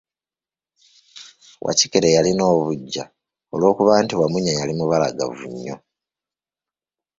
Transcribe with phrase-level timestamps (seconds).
[1.65, 3.03] Wakikere yalina obuggya
[3.53, 5.75] olw'okuba nti wamunya yali mubalagavu nnyo.